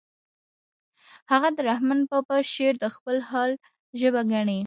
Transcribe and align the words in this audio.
هغه 1.31 1.49
د 1.57 1.57
رحمن 1.69 1.99
بابا 2.09 2.37
شعر 2.53 2.73
د 2.79 2.85
خپل 2.95 3.17
حال 3.29 3.51
ژبه 3.99 4.21
ګڼي 4.31 4.59